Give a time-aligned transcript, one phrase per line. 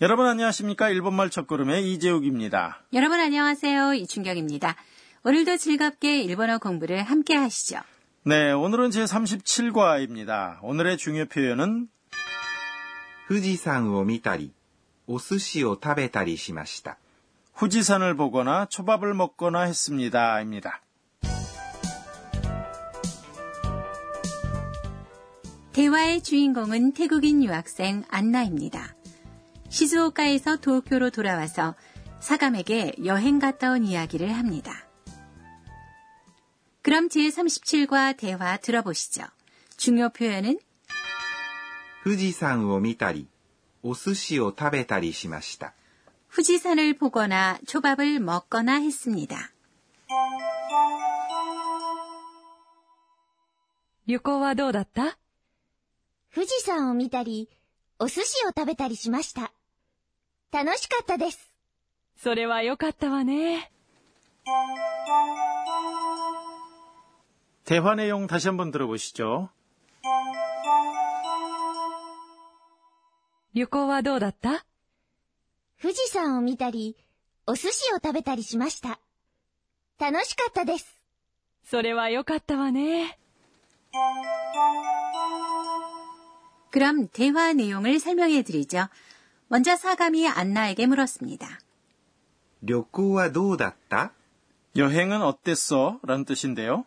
[0.00, 0.90] 여러분 안녕하십니까?
[0.90, 2.82] 일본말 첫걸음의 이재욱입니다.
[2.92, 3.94] 여러분 안녕하세요.
[3.94, 4.76] 이춘경입니다.
[5.24, 7.80] 오늘도 즐겁게 일본어 공부를 함께 하시죠.
[8.24, 10.58] 네, 오늘은 제37과입니다.
[10.62, 11.88] 오늘의 중요 표현은
[13.28, 14.52] 富士山を見たり、
[15.08, 16.98] お寿司を食べたりしました。
[17.56, 20.40] 후지산을 보거나 초밥을 먹거나 했습니다.
[20.42, 20.82] 입니다.
[25.72, 28.94] 대화의 주인공은 태국인 유학생 안나입니다.
[29.70, 31.74] 시즈오카에서 도쿄로 돌아와서
[32.20, 34.86] 사감에게 여행 갔다 온 이야기를 합니다.
[36.82, 39.24] 그럼 제37과 대화 들어보시죠.
[39.76, 40.58] 중요 표현은
[42.04, 43.26] 富士山を見たり、
[43.82, 45.74] お寿司を食べたりしました。
[46.28, 49.50] 후지산을 보거나 초밥을 먹거나 했습니다.
[54.06, 55.18] 旅行はどうだった
[56.32, 57.48] 富士山を見たり、
[57.98, 59.52] お寿司を食べたりしました。
[60.52, 61.50] 楽しかったです。
[62.16, 63.70] それは良かったわね。
[67.64, 69.50] 대화 내용 다시 한번 들어보시죠.
[73.54, 74.64] 旅行はどうだった
[75.80, 76.96] 富士山を見たり、
[77.46, 79.00] お寿司を食べたりしました。
[79.98, 80.96] 楽しかったです。
[81.64, 83.18] それは良かったわね。
[86.70, 88.88] 그럼 대화 내용을 설명해 드리죠.
[89.50, 91.60] 먼저 사감이 안나에게 물었습니다.
[92.62, 94.12] 旅行はどうだった
[94.76, 96.00] 여행은 어땠어?
[96.02, 96.84] 라는 뜻인데요.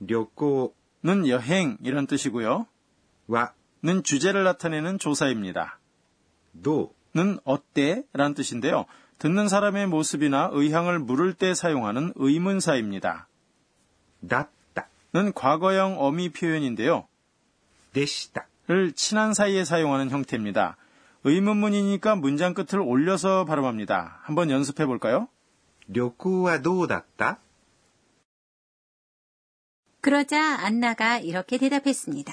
[0.00, 0.72] 旅行
[1.04, 2.66] 는 여행이란 뜻이고요.
[3.28, 3.52] は
[3.84, 5.78] 는 주제를 나타내는 조사입니다.
[6.54, 8.04] どう 는 어때?
[8.12, 8.86] 라는 뜻인데요.
[9.18, 13.28] 듣는 사람의 모습이나 의향을 물을 때 사용하는 의문사입니다.
[14.26, 17.06] だった、 는 과거형 어미 표현인데요.
[17.92, 18.46] でした。
[18.68, 20.76] 를 친한 사이에 사용하는 형태입니다.
[21.24, 24.20] 의문문이니까 문장 끝을 올려서 발음합니다.
[24.22, 25.28] 한번 연습해 볼까요?
[25.90, 27.38] 旅行はどうだった
[30.00, 32.32] 그러자 안나가 이렇게 대답했습니다.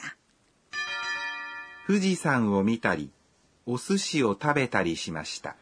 [1.87, 3.11] 富士山を見たり、
[3.65, 5.55] お寿司を食べたりしました。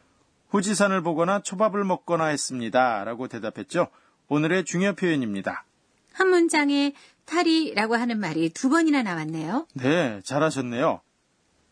[0.49, 3.03] 후지산을 보거나 초밥을 먹거나 했습니다.
[3.03, 3.89] 라고 대답했죠.
[4.27, 5.65] 오늘의 중요 표현입니다.
[6.13, 6.93] 한 문장에
[7.25, 9.67] 탈이라고 하는 말이 두 번이나 나왔네요.
[9.73, 11.01] 네, 잘하셨네요.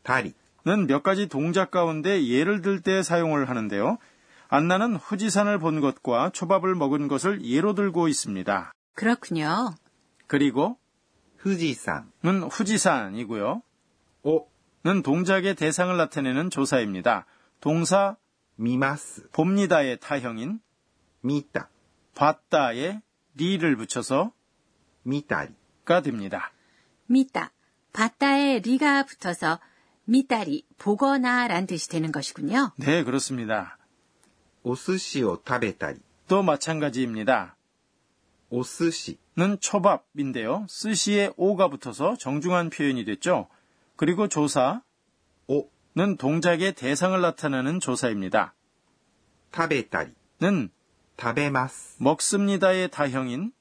[0.03, 0.33] たり、 는
[0.66, 3.98] 는몇 가지 동작 가운데 예를 들 때 사용을 하는데요.
[4.48, 8.72] 안나는 후지산을 본 것과 초밥을 먹은 것을 예로 들고 있습니다.
[8.94, 9.74] 그렇군요.
[10.26, 10.76] 그리고
[11.38, 13.62] 후지산은 후지산이고요.
[14.24, 14.46] 오.
[14.84, 17.26] 는 동작의 대상을 나타내는 조사입니다.
[17.60, 18.16] 동사
[18.54, 20.60] 미마스 봅니다의 타형인
[21.22, 21.70] 미다
[22.14, 23.02] 봤다에
[23.34, 24.32] 리를 붙여서
[25.02, 26.52] 미다리가 됩니다.
[27.06, 27.50] 미다
[27.92, 29.58] 봤다에 리가 붙어서
[30.06, 32.72] 미다리, 보거나 란 뜻이 되는 것이군요.
[32.76, 33.76] 네, 그렇습니다.
[34.62, 35.98] 오스시오 타베다리.
[36.28, 37.56] 또 마찬가지입니다.
[38.48, 40.66] 오스시는 초밥인데요.
[40.68, 43.48] 스시에 오가 붙어서 정중한 표현이 됐죠.
[43.96, 44.82] 그리고 조사
[45.46, 48.54] 오는 동작의 대상을 나타내는 조사입니다.
[49.50, 50.70] 타베다리는
[51.16, 53.52] 타베마스 먹습니다의 다형인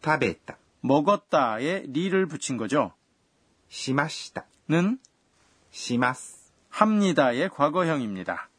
[0.00, 2.92] 타베다 먹었다의 리를 붙인 거죠.
[3.68, 4.98] 시마시다는
[5.75, 6.51] します。
[6.69, 8.49] 합니다의 과거형입니다.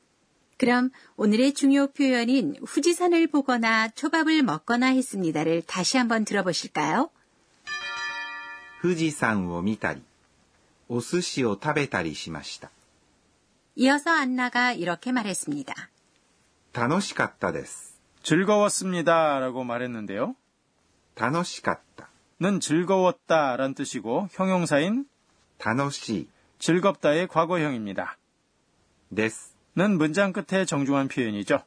[0.59, 7.11] 그럼 오늘의 중요 표현인 후지산을 보거나 초밥을 먹거나 했습니다를 다시 한번 들어보실까요?
[8.81, 10.03] 富士山を見たり、
[10.89, 12.71] お寿司を食べたりしました。
[13.77, 15.75] 이어서 안나가 이렇게 말했습니다.
[16.73, 17.99] 楽しかったです。
[18.23, 19.41] 즐거웠습니다.
[19.41, 20.37] 라고 말했는데요.
[21.17, 22.09] 楽しかった、
[22.41, 25.07] 는 즐거웠다 란 뜻이고 형용사인
[25.59, 26.29] 楽しい、
[26.59, 28.17] 즐겁다의 과거형입니다.
[29.15, 29.55] です。
[29.77, 31.63] 는 문장 끝에 정중한 표현이죠.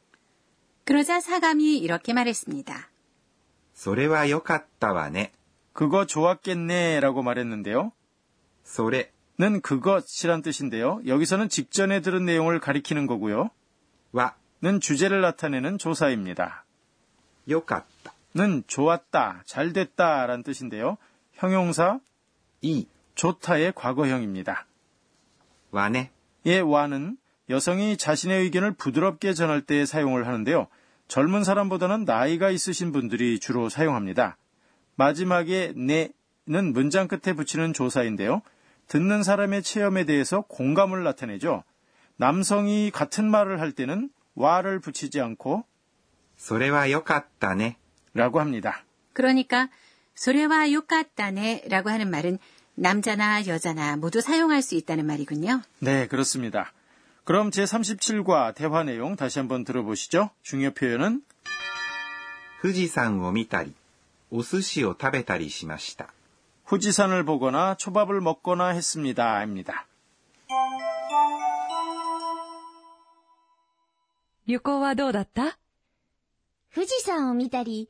[0.84, 2.88] 그러자 사감이 이렇게 말했습니다.
[3.74, 5.32] それは良かったわね。
[5.72, 7.92] 그거 좋았겠네 라고 말했는데요.
[8.64, 11.00] それ 는 그것이란 뜻인데요.
[11.06, 13.50] 여기서는 직전에 들은 내용을 가리키는 거고요.
[14.14, 16.64] は 는 주제를 나타내는 조사입니다.
[17.46, 20.96] 良かった、 는 좋았다, 잘 됐다 란 뜻인데요.
[21.34, 22.00] 형용사
[22.62, 24.66] いい、 좋다의 과거형입니다.
[25.70, 26.10] わね。
[26.46, 27.16] 예, 와는
[27.50, 30.68] 여성이 자신의 의견을 부드럽게 전할 때 사용을 하는데요.
[31.08, 34.36] 젊은 사람보다는 나이가 있으신 분들이 주로 사용합니다.
[34.96, 38.42] 마지막에 네는 문장 끝에 붙이는 조사인데요.
[38.88, 41.64] 듣는 사람의 체험에 대해서 공감을 나타내죠.
[42.16, 45.64] 남성이 같은 말을 할 때는 와를 붙이지 않고
[46.38, 47.78] それは良かったね。
[48.16, 48.84] 라고 합니다.
[49.12, 49.68] 그러니까
[50.14, 52.38] 소래와 욕같다네 라고 하는 말은
[52.80, 55.62] 남자나 여자나 모두 사용할 수 있다는 말이군요.
[55.78, 56.72] 네, 그렇습니다.
[57.24, 60.30] 그럼 제37과 대화 내용 다시 한번 들어보시죠.
[60.42, 61.22] 중요 표현은
[62.62, 63.74] 富士山を見たり、
[64.30, 66.08] お寿司を食べたりしました。
[66.64, 69.42] 후지산을 보거나 초밥을 먹거나 했습니다.
[69.44, 69.86] 입니다.
[74.48, 75.58] 旅行はどうだった
[76.74, 77.88] 富士山を見たり、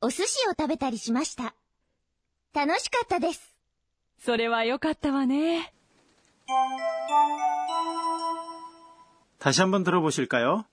[0.00, 1.54] お寿司を食べたりしました。
[2.52, 3.51] 楽しかったです。
[4.18, 5.72] それはよかったわね。
[9.38, 10.64] 다시 한번 들어보실까요?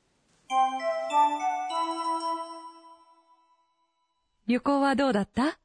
[4.48, 5.58] 旅行はどうだった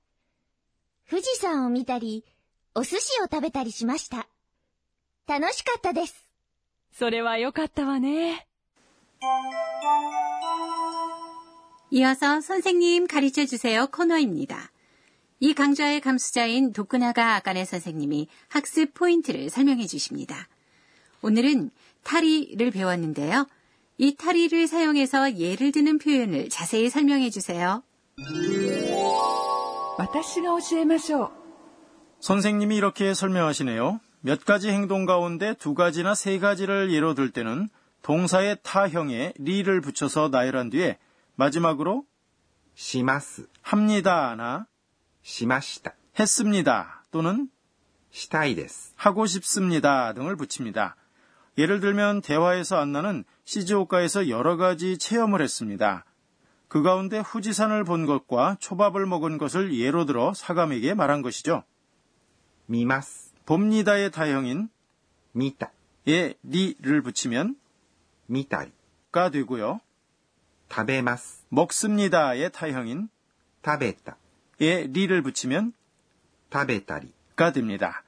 [1.09, 2.25] 富士山を見たり、
[2.75, 4.27] お寿司を食べたりしました。
[5.27, 6.27] 楽しかったです。
[6.93, 8.47] それはよかったわね。
[11.91, 14.71] 이어서 선생님 가르쳐 주세요 코너입니다.
[15.40, 20.48] 이 강좌의 감수자인 도쿠나가 아까네 선생님이 학습 포인트를 설명해 주십니다.
[21.22, 21.72] 오늘은
[22.04, 23.48] 타리를 배웠는데요.
[23.98, 27.84] 이 타리를 사용해서 예를 드는 표현을 자세히 설명해 주세요.
[32.20, 34.00] 선생님이 이렇게 설명하시네요.
[34.22, 37.70] 몇 가지 행동 가운데 두 가지나 세 가지를 예로 들 때는
[38.02, 40.98] 동사의 타형에 리를 붙여서 나열한 뒤에
[41.36, 42.06] 마지막으로
[42.76, 44.68] 시마스 합니다나
[45.25, 47.49] しました、 했습니다 또는
[48.13, 48.93] したいです。
[48.97, 50.97] 하고 싶습니다 등을 붙입니다.
[51.59, 56.05] 예를 들면 대화에서 안나는 시즈오카에서 여러 가지 체험을 했습니다.
[56.69, 61.65] 그 가운데 후지산을 본 것과 초밥을 먹은 것을 예로 들어 사감에게 말한 것이죠.
[62.71, 64.69] 見ます、 봅니다의 타형인
[65.35, 65.73] 見た、
[66.07, 67.57] 예, 리를 붙이면
[68.29, 68.71] 見たり、
[69.11, 69.81] 가 되고요.
[70.71, 73.09] 食べます、 먹습니다의 타형인
[73.65, 74.17] 食べた、 예,
[74.62, 75.74] 에 리를 붙이면
[76.50, 78.04] 다베다리가 됩니다.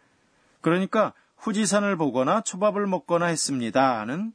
[0.62, 4.34] 그러니까 후지산을 보거나 초밥을 먹거나 했습니다는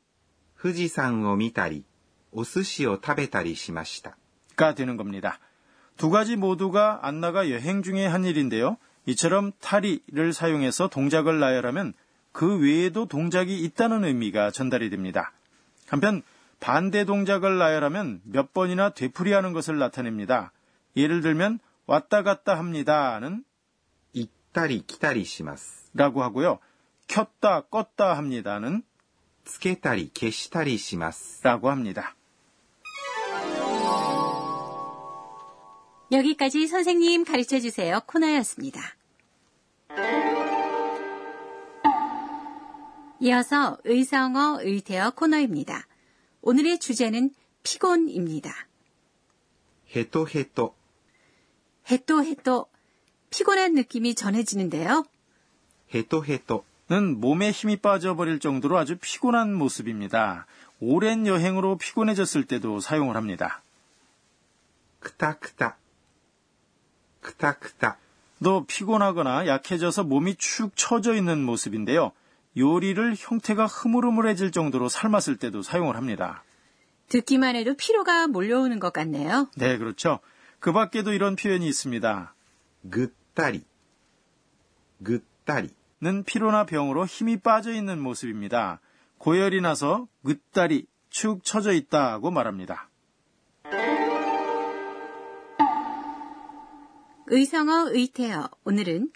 [0.56, 1.84] 후지산을 미다리,
[2.30, 5.38] 오스시오 타베다리 시마시다가 되는 겁니다.
[5.96, 8.76] 두 가지 모두가 안나가 여행 중에 한 일인데요.
[9.06, 11.92] 이처럼 타리를 사용해서 동작을 나열하면
[12.32, 15.32] 그 외에도 동작이 있다는 의미가 전달이 됩니다.
[15.88, 16.22] 한편
[16.60, 20.52] 반대 동작을 나열하면 몇 번이나 되풀이하는 것을 나타냅니다.
[20.96, 23.43] 예를 들면 왔다 갔다 합니다는
[24.13, 25.91] 行ったり来たりします。
[25.95, 26.59] 라고 하고요.
[27.07, 28.83] 켰다 껐다 합니다는
[29.45, 31.41] つけたり消したりします。
[31.43, 32.15] 라고 합니다.
[36.11, 38.79] 여기까지 선생님 가르쳐 주세요 코너였습니다.
[43.19, 45.87] 이어서 의성어 의태어 코너입니다.
[46.41, 47.31] 오늘의 주제는
[47.63, 48.51] 피곤입니다.
[49.85, 50.75] ヘトヘト、
[51.90, 52.66] 해또 해또
[53.30, 55.04] 피곤한 느낌이 전해지는데요.
[55.94, 60.46] 해또 해또는 몸에 힘이 빠져버릴 정도로 아주 피곤한 모습입니다.
[60.80, 63.62] 오랜 여행으로 피곤해졌을 때도 사용을 합니다.
[65.00, 65.78] 크닥크닥
[67.20, 67.98] 크닥크닥
[68.42, 72.12] 또 피곤하거나 약해져서 몸이 축 처져 있는 모습인데요.
[72.56, 76.42] 요리를 형태가 흐물흐물해질 정도로 삶았을 때도 사용을 합니다.
[77.08, 79.48] 듣기만 해도 피로가 몰려오는 것 같네요.
[79.56, 80.18] 네, 그렇죠.
[80.62, 82.36] 그 밖에도 이런 표현이 있습니다.
[82.88, 83.64] 그따리,
[85.02, 88.80] 그따리는 피로나 병으로 힘이 빠져 있는 모습입니다.
[89.18, 92.88] 고열이 나서 그따리, 축 처져 있다고 말합니다.
[97.26, 99.10] 의성어 의태어 오늘은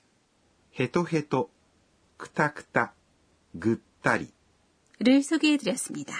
[0.80, 1.48] 헤토헤토,
[2.16, 2.92] 크타크타,
[3.60, 6.12] 그따리를 소개해드렸습니다.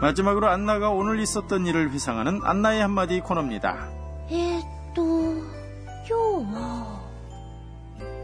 [0.00, 3.88] 마지막으로 안나가 오늘 있었던 일을 회상하는 안나의 한마디 코너입니다.
[4.30, 6.98] 에또요 뭐.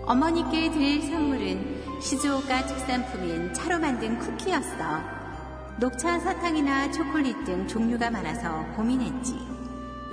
[0.07, 4.75] 어머니께 드릴 선물은 시즈오카 특산품인 차로 만든 쿠키였어.
[5.81, 9.35] 녹차 사탕이나 초콜릿 등 종류가 많아서 고민했지.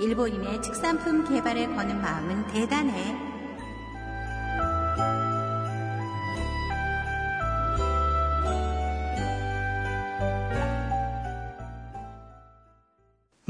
[0.00, 3.31] 일본인의 특산품 개발에 거는 마음은 대단해.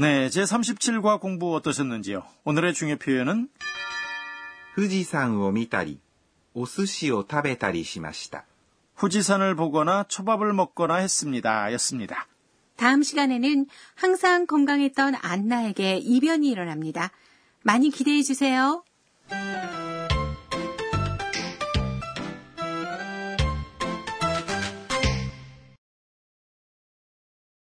[0.02, 2.24] 네, 제37과 공부 어떠셨는지요?
[2.44, 3.48] 오늘의 중요 표현은
[4.74, 5.98] 富士山を見たり、
[6.54, 8.44] お寿司を食べたりしました。
[8.98, 11.72] 후지산을 보거나 초밥을 먹거나 했습니다.
[11.72, 12.26] 였습니다.
[12.76, 17.10] 다음 시간에는 항상 건강했던 안나에게 이변이 일어납니다.
[17.62, 18.84] 많이 기대해 주세요.